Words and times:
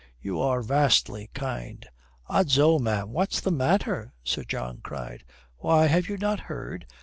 "You 0.19 0.39
are 0.41 0.63
vastly 0.63 1.29
kind." 1.35 1.87
"Odso, 2.27 2.79
ma'am, 2.79 3.11
what's 3.11 3.39
the 3.39 3.51
matter?" 3.51 4.13
Sir 4.23 4.43
John 4.43 4.79
cried. 4.81 5.23
"Why, 5.59 5.85
have 5.85 6.09
you 6.09 6.17
not 6.17 6.39
heard? 6.49 6.87